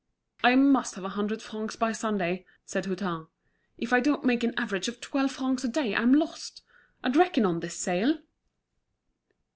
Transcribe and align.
"I 0.43 0.55
must 0.55 0.95
have 0.95 1.03
a 1.03 1.09
hundred 1.09 1.43
francs 1.43 1.75
by 1.75 1.91
Sunday," 1.91 2.43
said 2.65 2.85
Hutin. 2.87 3.27
"If 3.77 3.93
I 3.93 3.99
don't 3.99 4.23
make 4.25 4.43
an 4.43 4.55
average 4.57 4.87
of 4.87 4.99
twelve 4.99 5.31
francs 5.33 5.63
a 5.63 5.67
day, 5.67 5.93
I'm 5.95 6.15
lost. 6.15 6.63
I'd 7.03 7.15
reckoned 7.15 7.45
on 7.45 7.59
this 7.59 7.77
sale." 7.77 8.17